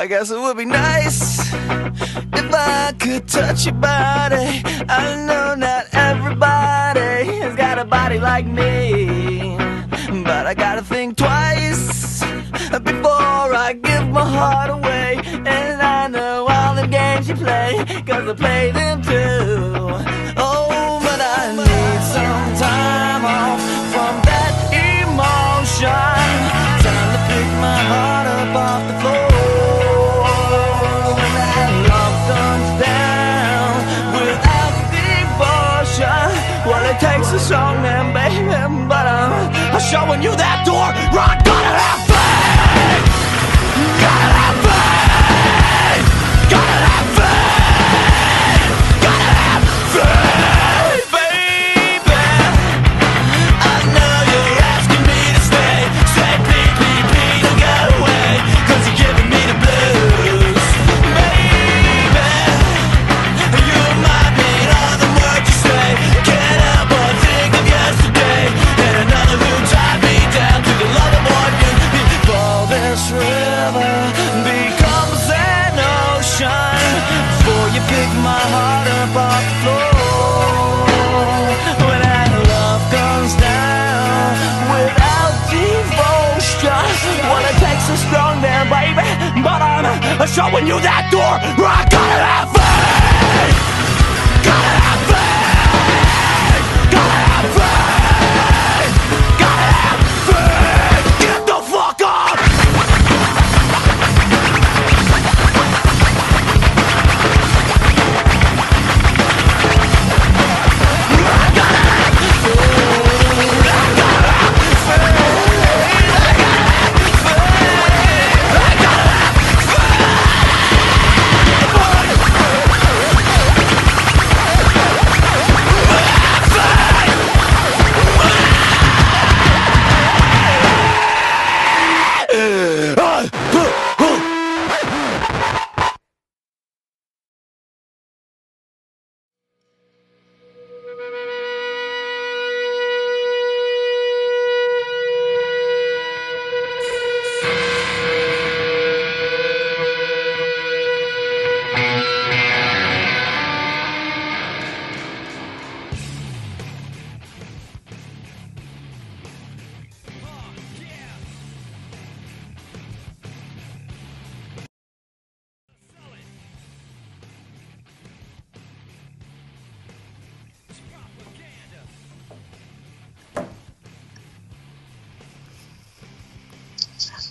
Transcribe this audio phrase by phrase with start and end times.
[0.00, 4.62] I guess it would be nice if I could touch your body.
[4.88, 9.58] I know not everybody has got a body like me,
[10.24, 12.22] but I gotta think twice
[12.70, 15.20] before I give my heart away.
[15.44, 20.00] And I know all the games you play, cause I play them too.
[20.38, 23.60] Oh, but I need some time off
[23.92, 24.52] from that
[25.04, 26.19] emotion.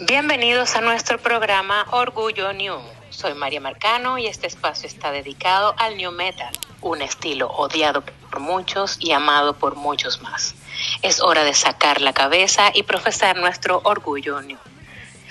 [0.09, 2.79] Bienvenidos a nuestro programa Orgullo New.
[3.11, 8.39] Soy María Marcano y este espacio está dedicado al New Metal, un estilo odiado por
[8.39, 10.55] muchos y amado por muchos más.
[11.03, 14.57] Es hora de sacar la cabeza y profesar nuestro Orgullo New.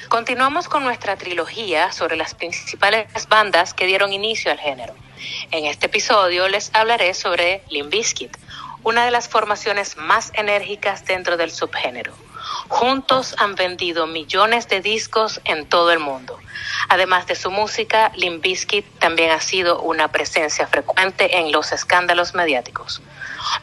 [0.09, 4.95] Continuamos con nuestra trilogía sobre las principales bandas que dieron inicio al género.
[5.51, 8.39] En este episodio les hablaré sobre Limp Bizkit,
[8.85, 12.28] una de las formaciones más enérgicas dentro del subgénero.
[12.69, 16.39] Juntos han vendido millones de discos en todo el mundo.
[16.91, 22.35] Además de su música, Limp Bizkit también ha sido una presencia frecuente en los escándalos
[22.35, 23.01] mediáticos.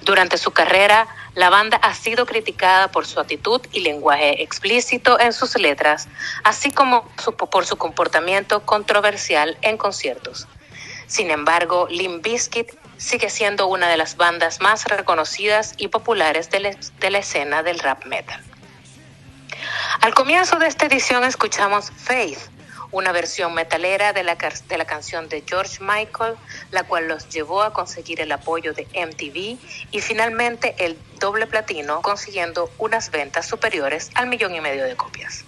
[0.02, 5.34] Durante su carrera, la banda ha sido criticada por su actitud y lenguaje explícito en
[5.34, 6.08] sus letras,
[6.44, 7.08] así como
[7.52, 10.48] por su comportamiento controversial en conciertos.
[11.06, 16.60] Sin embargo, Limp Bizkit sigue siendo una de las bandas más reconocidas y populares de
[16.62, 18.42] la- de la escena del rap metal.
[20.02, 22.40] Al comienzo de esta edición escuchamos Faith,
[22.92, 26.36] una versión metalera de la, de la canción de George Michael,
[26.72, 29.58] la cual los llevó a conseguir el apoyo de MTV
[29.92, 35.46] y finalmente el doble platino, consiguiendo unas ventas superiores al millón y medio de copias.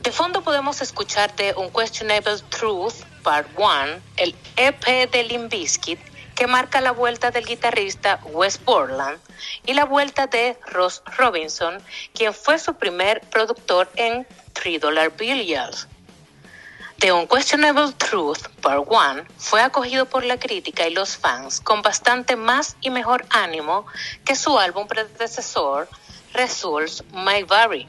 [0.00, 5.98] De fondo podemos escuchar de Unquestionable Truth, Part 1, el EP de Limp Bizkit,
[6.34, 9.18] que marca la vuelta del guitarrista Wes Borland
[9.64, 11.82] y la vuelta de Ross Robinson,
[12.12, 15.88] quien fue su primer productor en Three Dollar Bill Years.
[16.98, 22.36] The Unquestionable Truth Part 1 fue acogido por la crítica y los fans con bastante
[22.36, 23.86] más y mejor ánimo
[24.24, 25.88] que su álbum predecesor,
[26.32, 27.86] Results May Vary.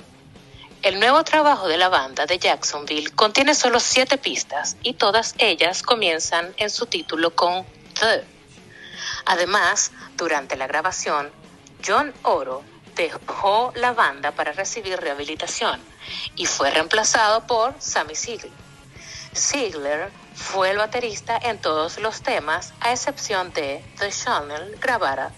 [0.81, 5.81] El nuevo trabajo de la banda de Jacksonville contiene solo siete pistas y todas ellas
[5.81, 7.65] comienzan en su título con
[7.99, 8.34] The.
[9.25, 11.31] Además, durante la grabación,
[11.85, 12.63] John Oro
[12.95, 15.81] dejó la banda para recibir rehabilitación
[16.35, 18.51] y fue reemplazado por Sammy Siegel.
[19.35, 25.33] Ziegler fue el baterista en todos los temas, a excepción de The Channel, grabada,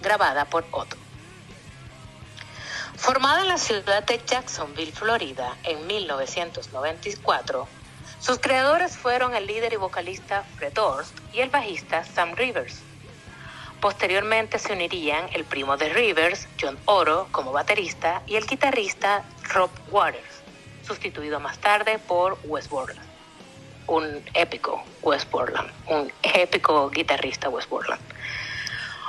[0.00, 0.96] grabada por Otto.
[2.96, 7.68] Formada en la ciudad de Jacksonville, Florida, en 1994,
[8.20, 12.89] sus creadores fueron el líder y vocalista Fred Durst y el bajista Sam Rivers.
[13.80, 19.24] Posteriormente se unirían el primo de Rivers, John Oro, como baterista, y el guitarrista
[19.54, 20.42] Rob Waters,
[20.86, 23.00] sustituido más tarde por Wes Borland.
[23.86, 28.02] Un épico Wes Borland, un épico guitarrista Wes Borland.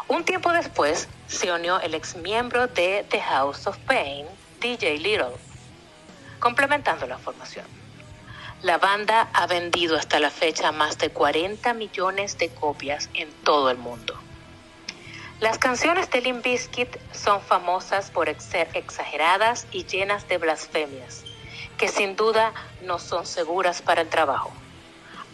[0.07, 4.25] Un tiempo después se unió el ex miembro de The House of Pain,
[4.61, 5.35] DJ Little,
[6.39, 7.65] complementando la formación.
[8.61, 13.69] La banda ha vendido hasta la fecha más de 40 millones de copias en todo
[13.69, 14.17] el mundo.
[15.41, 21.23] Las canciones de Limp Bizkit son famosas por ser exageradas y llenas de blasfemias,
[21.79, 22.53] que sin duda
[22.83, 24.51] no son seguras para el trabajo.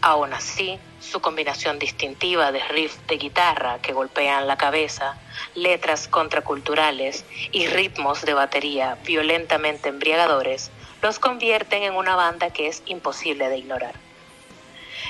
[0.00, 5.18] Aún así, su combinación distintiva de riffs de guitarra que golpean la cabeza,
[5.54, 10.70] letras contraculturales y ritmos de batería violentamente embriagadores
[11.02, 13.94] los convierten en una banda que es imposible de ignorar.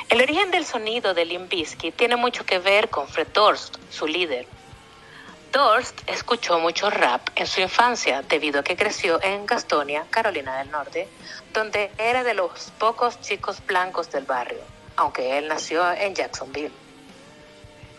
[0.09, 4.09] El origen del sonido de Limp Bizkit tiene mucho que ver con Fred Durst, su
[4.09, 4.49] líder,
[5.53, 10.71] Durst escuchó mucho rap en su infancia debido a que creció en Gastonia, Carolina del
[10.71, 11.09] Norte,
[11.55, 14.61] donde era de los pocos chicos blancos del barrio,
[14.97, 16.73] aunque él nació en Jacksonville.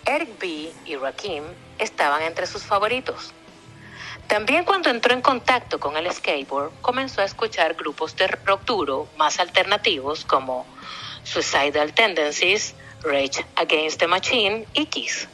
[0.05, 0.71] Eric B.
[0.85, 1.43] y Rakim
[1.79, 3.33] estaban entre sus favoritos.
[4.27, 9.07] También cuando entró en contacto con el skateboard, comenzó a escuchar grupos de rock duro
[9.17, 10.67] más alternativos como
[11.23, 15.27] Suicidal Tendencies, Rage Against the Machine y Kiss.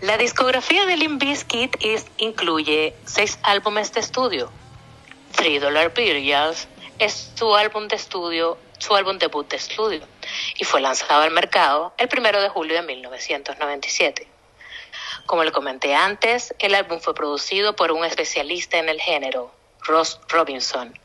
[0.00, 1.76] La discografía de Limp Bizkit
[2.16, 4.50] incluye seis álbumes de estudio.
[5.32, 6.68] Three Dollar Bills
[6.98, 10.00] es su álbum de estudio, su álbum debut de estudio,
[10.56, 14.26] y fue lanzado al mercado el primero de julio de 1997.
[15.26, 20.18] Como le comenté antes, el álbum fue producido por un especialista en el género, Ross
[20.30, 20.98] Robinson,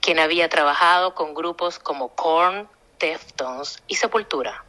[0.00, 2.68] quien había trabajado con grupos como Korn,
[2.98, 4.64] Deftones y Sepultura.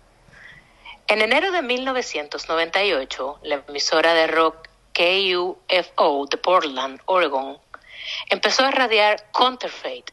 [1.07, 7.59] En enero de 1998, la emisora de rock KUFO de Portland, Oregon,
[8.27, 10.09] empezó a radiar Counterfeit.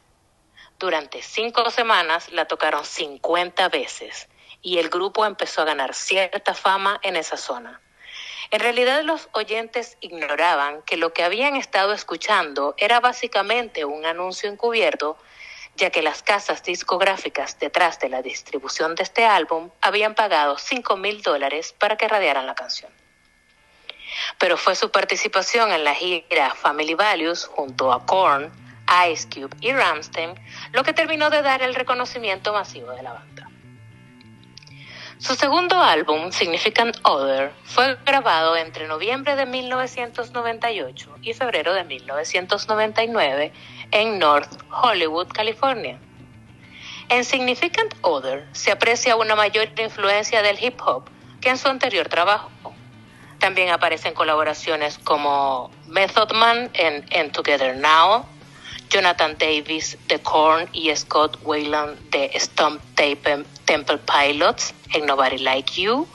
[0.79, 4.29] Durante cinco semanas la tocaron 50 veces
[4.61, 7.81] y el grupo empezó a ganar cierta fama en esa zona.
[8.51, 14.51] En realidad los oyentes ignoraban que lo que habían estado escuchando era básicamente un anuncio
[14.51, 15.17] encubierto
[15.77, 20.97] ya que las casas discográficas detrás de la distribución de este álbum habían pagado 5
[20.97, 22.93] mil dólares para que radiaran la canción.
[24.39, 28.53] Pero fue su participación en la gira Family Values junto a Korn,
[29.11, 30.35] Ice Cube y Ramstein
[30.73, 33.49] lo que terminó de dar el reconocimiento masivo de la banda.
[35.23, 43.53] Su segundo álbum, Significant Other, fue grabado entre noviembre de 1998 y febrero de 1999
[43.93, 45.99] en North Hollywood, California.
[47.09, 51.05] En Significant Other se aprecia una mayor influencia del hip hop
[51.41, 52.51] que en su anterior trabajo.
[53.39, 58.25] También aparecen colaboraciones como Method Man en, en Together Now,
[58.89, 66.07] Jonathan Davis de Korn y Scott Wayland de Stomp Temple Pilots en Nobody Like You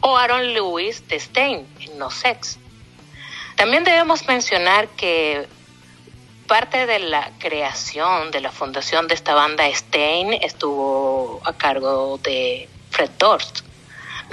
[0.00, 2.58] o Aaron Lewis de Stain en No Sex.
[3.56, 5.46] También debemos mencionar que
[6.50, 12.68] parte de la creación de la fundación de esta banda Stain estuvo a cargo de
[12.90, 13.60] Fred Durst.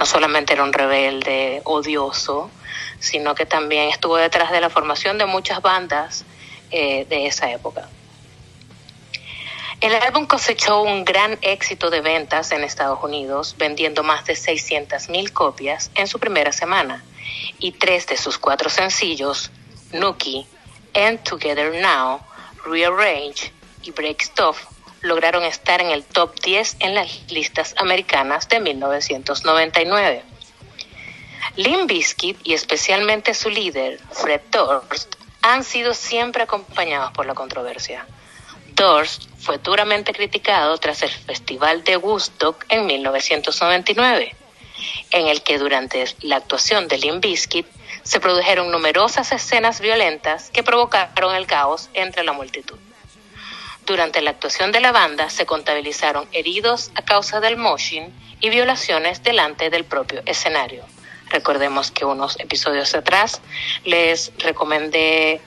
[0.00, 2.50] No solamente era un rebelde odioso,
[2.98, 6.24] sino que también estuvo detrás de la formación de muchas bandas
[6.72, 7.88] eh, de esa época.
[9.80, 15.32] El álbum cosechó un gran éxito de ventas en Estados Unidos, vendiendo más de 600.000
[15.32, 17.04] copias en su primera semana,
[17.60, 19.52] y tres de sus cuatro sencillos,
[19.92, 20.48] Nookie,
[20.98, 22.20] and Together Now,
[22.64, 23.52] Rearrange
[23.82, 24.66] y Break Stuff,
[25.00, 30.22] lograron estar en el top 10 en las listas americanas de 1999.
[31.56, 38.06] Limp Bizkit y especialmente su líder, Fred Durst, han sido siempre acompañados por la controversia.
[38.74, 44.34] Durst fue duramente criticado tras el Festival de Woodstock en 1999,
[45.10, 47.66] en el que durante la actuación de Limp Bizkit
[48.08, 52.78] se produjeron numerosas escenas violentas que provocaron el caos entre la multitud.
[53.84, 58.10] Durante la actuación de la banda se contabilizaron heridos a causa del moshing
[58.40, 60.86] y violaciones delante del propio escenario.
[61.28, 63.42] Recordemos que unos episodios atrás
[63.84, 65.42] les recomendé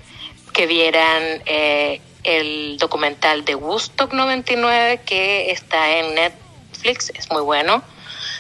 [0.54, 7.82] que vieran eh, el documental de Woodstock 99 que está en Netflix, es muy bueno.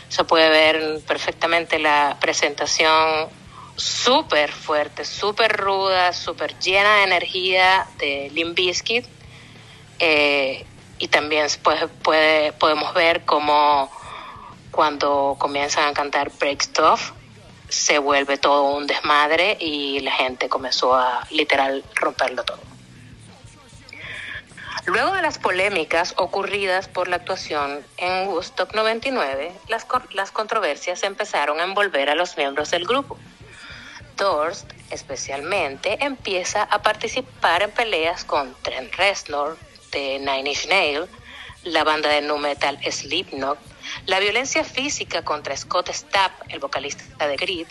[0.09, 3.40] Se puede ver perfectamente la presentación
[3.81, 9.05] súper fuerte, súper ruda, súper llena de energía de Limp Bizkit.
[9.99, 10.65] Eh,
[10.99, 13.91] y también puede, puede, podemos ver cómo
[14.69, 17.11] cuando comienzan a cantar Break Stuff
[17.69, 22.59] se vuelve todo un desmadre y la gente comenzó a literal romperlo todo.
[24.85, 31.59] Luego de las polémicas ocurridas por la actuación en Woodstock 99, las, las controversias empezaron
[31.59, 33.17] a envolver a los miembros del grupo.
[34.21, 39.57] Durst, especialmente, empieza a participar en peleas con Trent Reznor
[39.91, 41.09] de Nine Inch Nails,
[41.63, 43.57] la banda de nu metal Slipknot,
[44.05, 47.65] la violencia física contra Scott Stapp, el vocalista de Creed,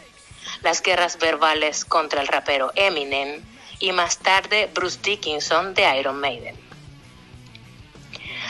[0.63, 3.41] las guerras verbales contra el rapero Eminem
[3.79, 6.59] y más tarde Bruce Dickinson de Iron Maiden.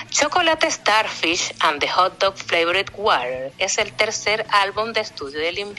[0.09, 5.53] Chocolate Starfish and the Hot Dog Flavored Water es el tercer álbum de estudio de
[5.53, 5.77] Limp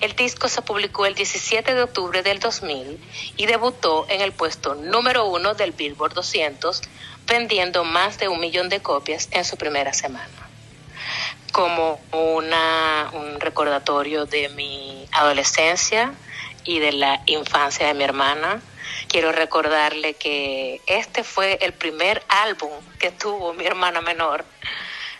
[0.00, 2.98] El disco se publicó el 17 de octubre del 2000
[3.36, 6.80] y debutó en el puesto número uno del Billboard 200,
[7.26, 10.48] vendiendo más de un millón de copias en su primera semana.
[11.52, 16.14] Como una, un recordatorio de mi adolescencia
[16.64, 18.62] y de la infancia de mi hermana,
[19.08, 24.46] quiero recordarle que este fue el primer álbum que tuvo mi hermana menor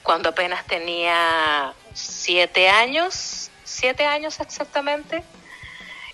[0.03, 5.23] cuando apenas tenía siete años, siete años exactamente.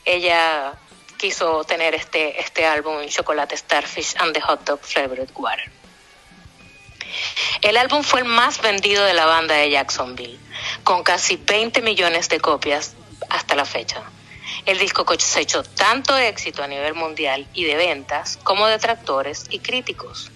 [0.04, 0.74] Ella
[1.16, 5.70] quiso tener este, este álbum Chocolate Starfish and the Hot Dog Flavored Water.
[7.62, 10.38] El álbum fue el más vendido de la banda de Jacksonville,
[10.84, 12.94] con casi 20 millones de copias
[13.30, 14.02] hasta la fecha.
[14.66, 19.60] El disco cosechó tanto éxito a nivel mundial y de ventas como de tractores y
[19.60, 20.30] críticos.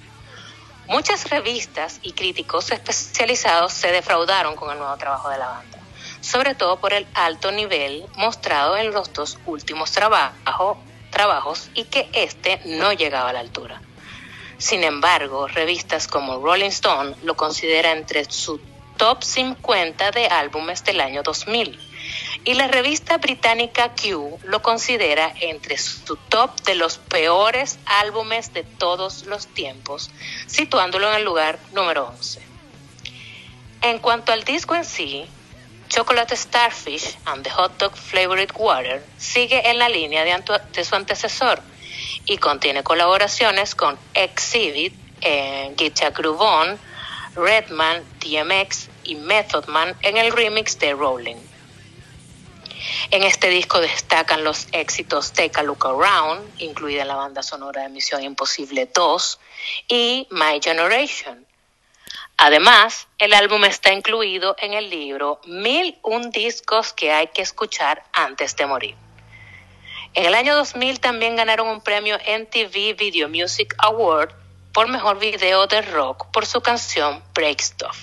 [0.87, 5.80] Muchas revistas y críticos especializados se defraudaron con el nuevo trabajo de la banda,
[6.21, 12.61] sobre todo por el alto nivel mostrado en los dos últimos trabajos y que este
[12.65, 13.81] no llegaba a la altura.
[14.59, 18.61] Sin embargo, revistas como Rolling Stone lo considera entre su
[18.99, 21.81] top 50 de álbumes del año 2000
[22.45, 28.63] y la revista británica Q lo considera entre su top de los peores álbumes de
[28.63, 30.11] todos los tiempos,
[30.47, 32.43] situándolo en el lugar número 11.
[33.83, 35.27] En cuanto al disco en sí,
[35.91, 41.61] Chocolate Starfish and the Hot Dog Flavored Water sigue en la línea de, su antecesor
[42.27, 46.79] y contiene colaboraciones con Exhibit, eh, Guitar Groove
[47.35, 51.37] Redman, DMX y Method Man en el remix de Rolling.
[53.11, 57.89] En este disco destacan los éxitos Take a Look Around, incluida la banda sonora de
[57.89, 59.41] Misión Imposible 2,
[59.89, 61.50] y My Generation.
[62.43, 68.03] Además, el álbum está incluido en el libro Mil un discos que hay que escuchar
[68.15, 68.97] antes de morir.
[70.15, 74.33] En el año 2000 también ganaron un premio MTV Video Music Award
[74.73, 77.99] por mejor video de rock por su canción Break Stuff.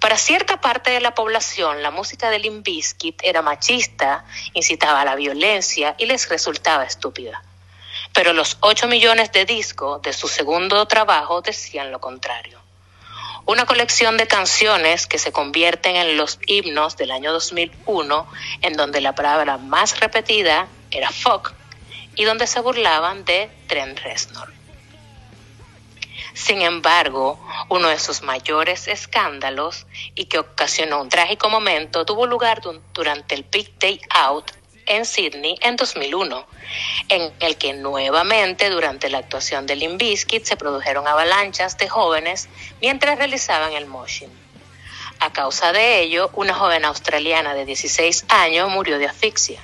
[0.00, 5.04] Para cierta parte de la población, la música de Limp Bizkit era machista, incitaba a
[5.04, 7.40] la violencia y les resultaba estúpida.
[8.12, 12.67] Pero los 8 millones de discos de su segundo trabajo decían lo contrario.
[13.48, 19.00] Una colección de canciones que se convierten en los himnos del año 2001, en donde
[19.00, 21.54] la palabra más repetida era fuck
[22.14, 24.52] y donde se burlaban de Trent Reznor.
[26.34, 32.60] Sin embargo, uno de sus mayores escándalos y que ocasionó un trágico momento tuvo lugar
[32.92, 34.50] durante el Big Day Out
[34.88, 36.46] en Sydney en 2001,
[37.08, 42.48] en el que nuevamente durante la actuación de Limp Bizkit se produjeron avalanchas de jóvenes
[42.80, 44.30] mientras realizaban el moshing.
[45.20, 49.60] A causa de ello, una joven australiana de 16 años murió de asfixia.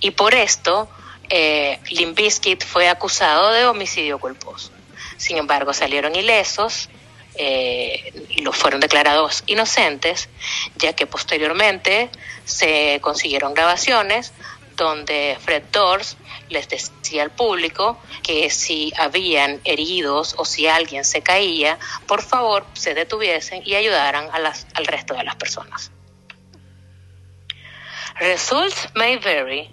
[0.00, 0.88] Y por esto,
[1.28, 4.72] eh, Limp Bizkit fue acusado de homicidio culposo.
[5.16, 6.88] Sin embargo, salieron ilesos
[7.34, 8.12] eh,
[8.42, 10.28] los fueron declarados inocentes,
[10.76, 12.10] ya que posteriormente
[12.44, 14.32] se consiguieron grabaciones
[14.76, 16.16] donde Fred Dors
[16.48, 22.66] les decía al público que si habían heridos o si alguien se caía, por favor
[22.74, 25.90] se detuviesen y ayudaran a las, al resto de las personas.
[28.16, 29.70] Results May Vary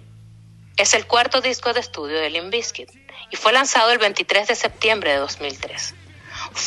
[0.76, 2.90] es el cuarto disco de estudio de Limp Bizkit
[3.30, 5.94] y fue lanzado el 23 de septiembre de 2003.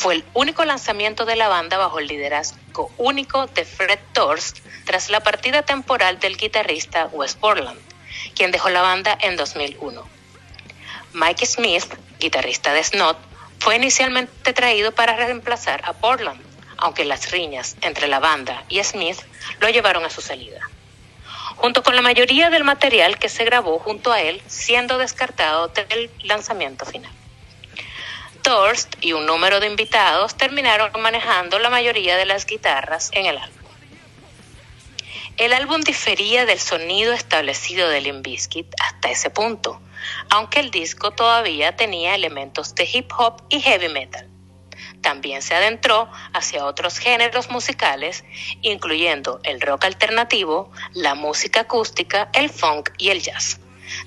[0.04, 5.08] Fue el único lanzamiento de la banda bajo el liderazgo único de Fred Durst tras
[5.08, 7.80] la partida temporal del guitarrista Wes Borland,
[8.34, 10.06] quien dejó la banda en 2001.
[11.14, 11.86] Mike Smith,
[12.20, 13.16] guitarrista de Snot,
[13.58, 16.42] fue inicialmente traído para reemplazar a Portland,
[16.76, 19.22] aunque las riñas entre la banda y Smith
[19.60, 20.60] lo llevaron a su salida.
[21.56, 26.10] Junto con la mayoría del material que se grabó junto a él, siendo descartado del
[26.24, 27.10] lanzamiento final.
[28.44, 33.38] Thorst y un número de invitados terminaron manejando la mayoría de las guitarras en el
[33.38, 33.64] álbum.
[35.38, 39.80] El álbum difería del sonido establecido de Limp Bizkit hasta ese punto,
[40.28, 44.28] aunque el disco todavía tenía elementos de hip hop y heavy metal.
[45.00, 48.24] También se adentró hacia otros géneros musicales,
[48.60, 53.58] incluyendo el rock alternativo, la música acústica, el funk y el jazz.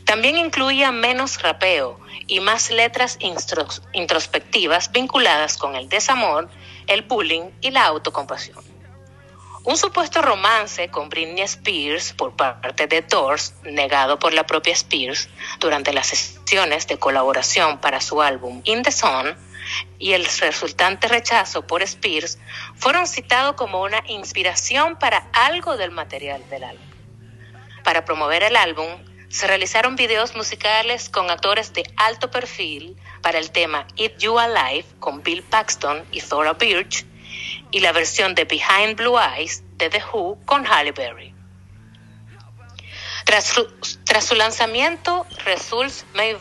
[0.06, 3.18] También incluía menos rapeo y más letras
[3.94, 6.50] introspectivas vinculadas con el desamor,
[6.88, 8.58] el bullying y la autocompasión.
[9.64, 15.28] Un supuesto romance con Britney Spears por parte de Doors, negado por la propia Spears
[15.60, 19.36] durante las sesiones de colaboración para su álbum In the Sun,
[20.00, 22.40] y el resultante rechazo por Spears
[22.76, 26.88] fueron citados como una inspiración para algo del material del álbum.
[27.84, 28.88] Para promover el álbum,
[29.30, 34.86] se realizaron videos musicales con actores de alto perfil para el tema Eat You Alive
[35.00, 37.06] con Bill Paxton y Thora Birch
[37.72, 41.34] y la versión de Behind Blue Eyes de The Who con Halle Berry.
[43.26, 46.38] Tras su, lanzamiento, Results May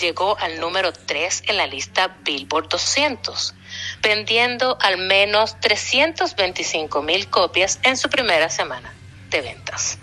[0.00, 3.54] llegó al número 3 en la lista Billboard 200,
[4.00, 8.94] vendiendo al menos 325 mil copias en su primera semana
[9.28, 9.98] de ventas.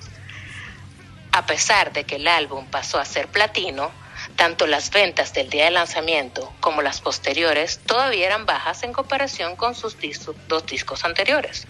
[1.33, 3.91] A pesar de que el álbum pasó a ser platino,
[4.35, 9.55] tanto las ventas del día de lanzamiento como las posteriores todavía eran bajas en comparación
[9.55, 9.97] con sus
[10.47, 11.65] dos discos anteriores.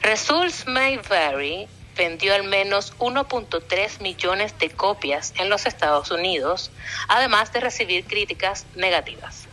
[0.00, 6.70] Results May Vary vendió al menos 1.3 millones de copias en los Estados Unidos,
[7.06, 9.46] además de recibir críticas negativas.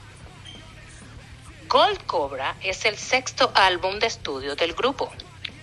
[1.67, 5.11] Gold Cobra es el sexto álbum de estudio del grupo.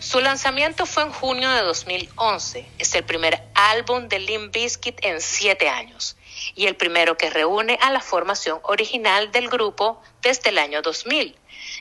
[0.05, 2.69] Su lanzamiento fue en junio de 2011.
[2.79, 6.19] Es el primer álbum de Limp Bizkit en siete años
[6.55, 11.35] y el primero que reúne a la formación original del grupo desde el año 2000,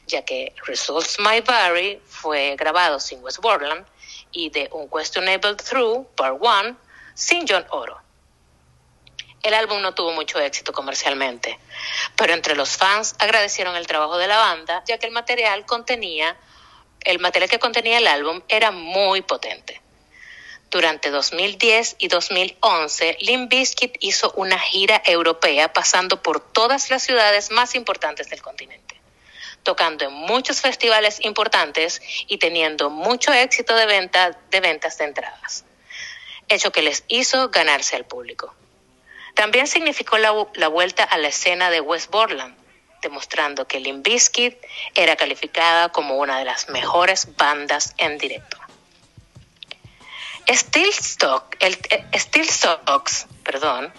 [0.08, 3.86] ya que Results Might Vary fue grabado sin West Borland
[4.32, 6.78] y The Unquestionable Through Part 1
[7.14, 8.00] sin John Oro.
[9.44, 11.60] El álbum no tuvo mucho éxito comercialmente,
[12.16, 16.38] pero entre los fans agradecieron el trabajo de la banda, ya que el material contenía
[17.06, 19.82] el material que contenía el álbum era muy potente.
[20.74, 27.52] Durante 2010 y 2011, Limp Bizkit hizo una gira europea pasando por todas las ciudades
[27.52, 29.00] más importantes del continente,
[29.62, 35.64] tocando en muchos festivales importantes y teniendo mucho éxito de, venta, de ventas de entradas,
[36.48, 38.56] hecho que les hizo ganarse al público.
[39.36, 42.56] También significó la, la vuelta a la escena de West Borland,
[43.04, 44.58] demostrando que Limp Bizkit
[44.96, 48.58] era calificada como una de las mejores bandas en directo.
[50.50, 50.90] Steel,
[51.60, 52.06] el, eh,
[53.44, 53.94] perdón,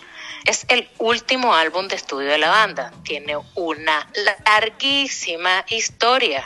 [0.45, 2.93] es el último álbum de estudio de la banda.
[3.03, 4.11] Tiene una
[4.45, 6.45] larguísima historia.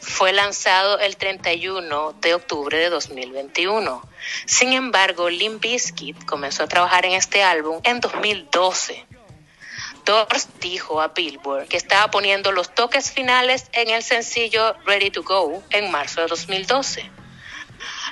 [0.00, 4.02] Fue lanzado el 31 de octubre de 2021.
[4.44, 9.06] Sin embargo, Limp Bizkit comenzó a trabajar en este álbum en 2012.
[10.04, 15.22] Doors dijo a Billboard que estaba poniendo los toques finales en el sencillo Ready to
[15.22, 17.10] Go en marzo de 2012.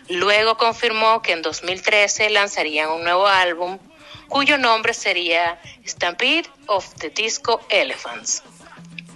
[0.09, 3.79] Luego confirmó que en 2013 lanzarían un nuevo álbum
[4.29, 8.43] cuyo nombre sería Stampede of the Disco Elephants.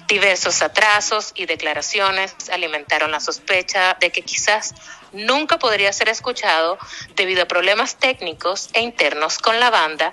[0.08, 4.74] Diversos atrasos y declaraciones alimentaron la sospecha de que quizás
[5.12, 6.78] nunca podría ser escuchado
[7.14, 10.12] debido a problemas técnicos e internos con la banda,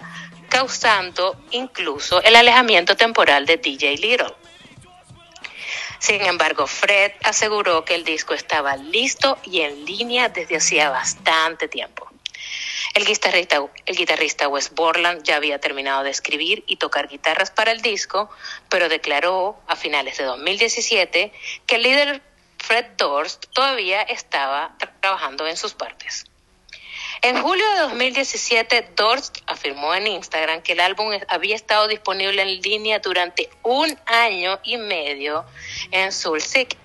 [0.51, 4.35] causando incluso el alejamiento temporal de DJ Little.
[5.97, 11.69] Sin embargo, Fred aseguró que el disco estaba listo y en línea desde hacía bastante
[11.69, 12.11] tiempo.
[12.93, 17.71] El guitarrista, el guitarrista Wes Borland ya había terminado de escribir y tocar guitarras para
[17.71, 18.29] el disco,
[18.67, 21.31] pero declaró a finales de 2017
[21.65, 22.21] que el líder
[22.57, 26.25] Fred Durst todavía estaba trabajando en sus partes.
[27.23, 32.61] En julio de 2017, Dorst afirmó en Instagram que el álbum había estado disponible en
[32.61, 35.45] línea durante un año y medio
[35.91, 36.75] en SoulSeek,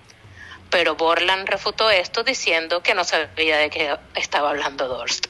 [0.69, 5.25] pero Borland refutó esto diciendo que no sabía de qué estaba hablando Dorst.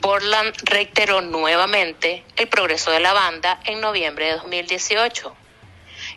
[0.00, 5.36] Borland reiteró nuevamente el progreso de la banda en noviembre de 2018.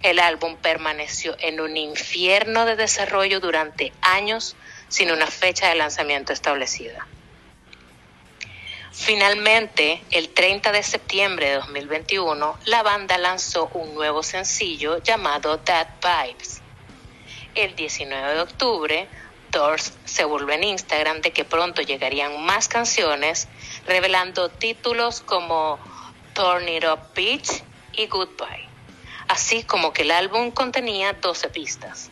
[0.01, 4.55] El álbum permaneció en un infierno de desarrollo durante años
[4.87, 7.05] sin una fecha de lanzamiento establecida.
[9.01, 15.87] Finalmente, el 30 de septiembre de 2021, la banda lanzó un nuevo sencillo llamado That
[16.03, 16.61] Vibes.
[17.55, 19.07] El 19 de octubre,
[19.51, 23.47] Doors se burló en Instagram de que pronto llegarían más canciones,
[23.87, 25.79] revelando títulos como
[26.33, 28.67] Turn It Up Beach y Goodbye,
[29.29, 32.11] así como que el álbum contenía 12 pistas.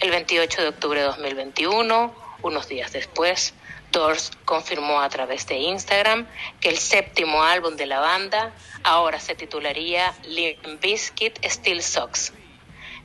[0.00, 3.54] El 28 de octubre de 2021, unos días después,
[3.94, 6.26] Doors confirmó a través de Instagram
[6.60, 8.52] que el séptimo álbum de la banda
[8.82, 12.32] ahora se titularía Limp Bizkit Still Sucks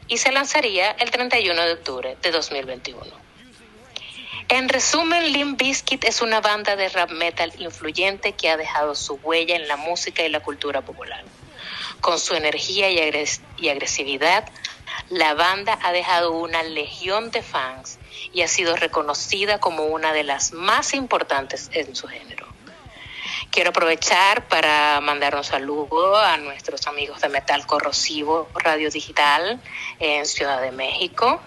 [0.08, 3.06] y se lanzaría el 31 de octubre de 2021.
[4.50, 9.14] En resumen, Limp Bizkit es una banda de rap metal influyente que ha dejado su
[9.22, 11.24] huella en la música y la cultura popular.
[12.02, 14.50] Con su energía y agresividad,
[15.10, 18.00] la banda ha dejado una legión de fans
[18.34, 22.48] y ha sido reconocida como una de las más importantes en su género.
[23.52, 29.60] Quiero aprovechar para mandar un saludo a nuestros amigos de Metal Corrosivo Radio Digital
[30.00, 31.42] en Ciudad de México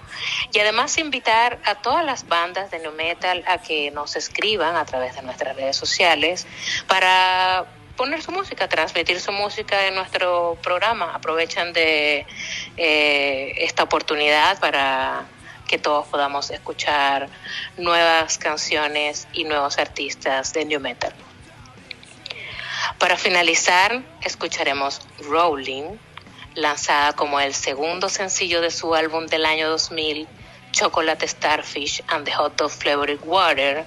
[0.53, 4.85] y además invitar a todas las bandas de New Metal a que nos escriban a
[4.85, 6.47] través de nuestras redes sociales
[6.89, 7.67] para
[8.03, 11.15] poner su música, transmitir su música en nuestro programa.
[11.15, 12.27] Aprovechan de
[12.77, 15.25] eh, esta oportunidad para
[15.69, 17.29] que todos podamos escuchar
[17.77, 21.13] nuevas canciones y nuevos artistas de New Metal.
[22.99, 25.97] Para finalizar, escucharemos Rolling,
[26.57, 30.27] lanzada como el segundo sencillo de su álbum del año 2000,
[30.73, 33.85] Chocolate Starfish and the Hot Dog Flavored Water,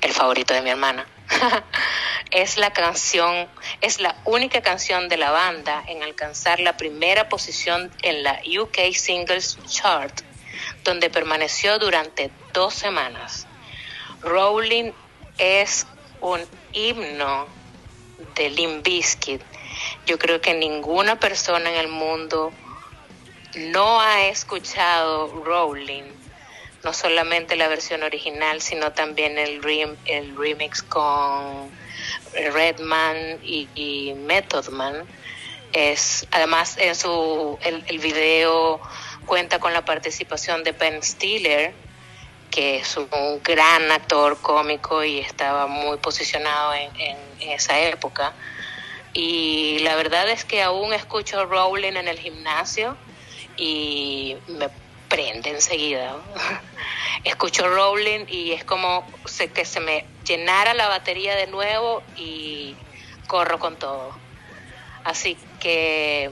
[0.00, 1.06] el favorito de mi hermana.
[2.30, 3.48] es la canción,
[3.80, 8.94] es la única canción de la banda en alcanzar la primera posición en la UK
[8.94, 10.20] Singles Chart,
[10.84, 13.46] donde permaneció durante dos semanas.
[14.22, 14.92] Rolling
[15.38, 15.86] es
[16.20, 16.40] un
[16.72, 17.46] himno
[18.34, 19.42] de Limp Bizkit.
[20.06, 22.52] Yo creo que ninguna persona en el mundo
[23.56, 26.04] no ha escuchado Rolling,
[26.86, 29.60] no solamente la versión original, sino también el,
[30.04, 31.68] el remix con
[32.32, 35.04] Redman y, y, Method Man.
[35.72, 38.80] Es, además, en su, el, video
[39.26, 41.74] cuenta con la participación de Ben Stiller,
[42.52, 48.32] que es un gran actor cómico y estaba muy posicionado en, en, esa época.
[49.12, 52.96] Y la verdad es que aún escucho Rowling en el gimnasio
[53.56, 54.68] y me
[55.08, 56.16] prende enseguida.
[57.24, 59.06] escucho Rowling y es como
[59.54, 62.76] que se me llenara la batería de nuevo y
[63.26, 64.16] corro con todo.
[65.04, 66.30] Así que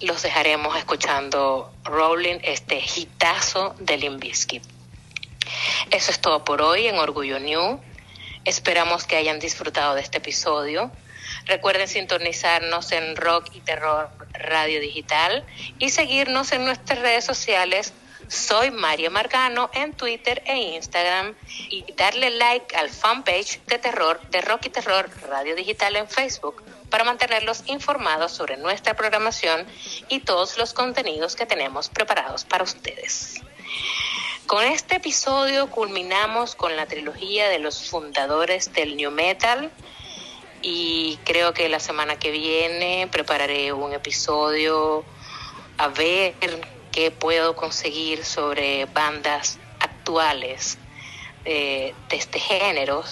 [0.00, 4.24] los dejaremos escuchando Rowling, este hitazo de Limp
[5.90, 7.80] eso es todo por hoy en Orgullo New.
[8.44, 10.90] Esperamos que hayan disfrutado de este episodio.
[11.46, 15.44] Recuerden sintonizarnos en Rock y Terror Radio Digital
[15.78, 17.92] y seguirnos en nuestras redes sociales.
[18.28, 21.34] Soy María Margano en Twitter e Instagram
[21.70, 26.62] y darle like al fanpage de Terror de Rock y Terror Radio Digital en Facebook
[26.90, 29.64] para mantenerlos informados sobre nuestra programación
[30.08, 33.40] y todos los contenidos que tenemos preparados para ustedes.
[34.46, 39.70] Con este episodio culminamos con la trilogía de los fundadores del New Metal
[40.62, 45.04] y creo que la semana que viene prepararé un episodio
[45.78, 46.34] a ver
[46.96, 50.78] qué puedo conseguir sobre bandas actuales
[51.44, 53.04] de este género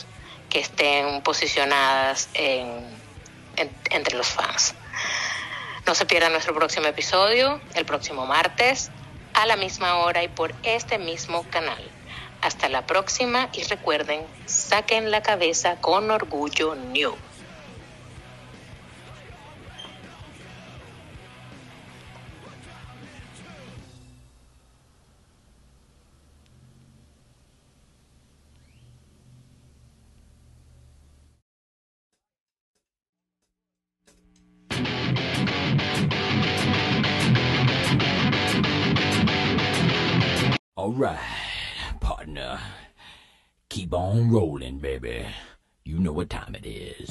[0.49, 2.31] que estén posicionadas
[3.55, 4.75] entre los fans.
[5.87, 8.91] No se pierdan nuestro próximo episodio el próximo martes
[9.35, 11.87] a la misma hora y por este mismo canal.
[12.41, 17.15] Hasta la próxima y recuerden, saquen la cabeza con orgullo New.
[41.05, 41.21] Alright,
[42.01, 42.59] partner.
[43.69, 45.27] Keep on rolling, baby.
[45.85, 47.11] You know what time it is.